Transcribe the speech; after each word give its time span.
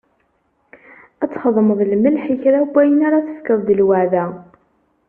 Ad 1.23 1.29
txedmeḍ 1.31 1.79
lmelḥ 1.91 2.23
i 2.33 2.35
kra 2.41 2.59
n 2.63 2.69
wayen 2.73 2.99
ara 3.07 3.25
tefkeḍ 3.27 3.59
d 3.67 3.69
lweɛda. 3.79 4.25